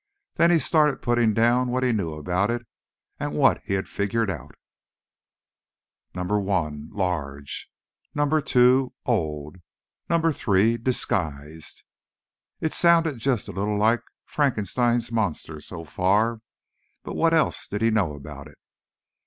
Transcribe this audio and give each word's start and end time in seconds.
_Then 0.37 0.49
he 0.49 0.57
started 0.57 1.03
putting 1.03 1.31
down 1.35 1.67
what 1.69 1.83
he 1.83 1.91
knew 1.91 2.13
about 2.13 2.49
it, 2.49 2.65
and 3.19 3.35
what 3.35 3.61
he'd 3.65 3.87
figured 3.87 4.31
out. 4.31 4.55
1. 6.13 6.89
Large 6.91 7.69
2. 8.15 8.93
Old 9.05 9.57
3. 10.33 10.77
Disguised 10.77 11.83
It 12.59 12.73
sounded 12.73 13.19
just 13.19 13.47
a 13.47 13.51
little 13.51 13.77
like 13.77 14.01
Frankenstein's 14.25 15.11
Monster, 15.11 15.61
so 15.61 15.83
far. 15.85 16.39
But 17.03 17.13
what 17.15 17.35
else 17.35 17.67
did 17.67 17.83
he 17.83 17.91
know 17.91 18.15
about 18.15 18.47
it? 18.47 18.57